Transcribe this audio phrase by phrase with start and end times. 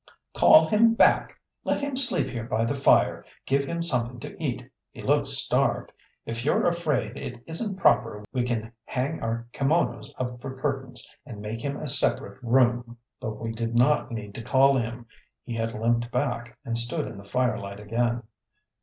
[0.33, 1.39] "Call him back.
[1.63, 3.23] Let him sleep here by the fire.
[3.45, 5.91] Give him something to eat; he looks starved.
[6.25, 11.39] If you're afraid it isn't proper we can hang our kimonos up for curtains and
[11.39, 15.05] make him a separate room." But we did not need to call him.
[15.43, 18.23] He had limped back and stood in the firelight again.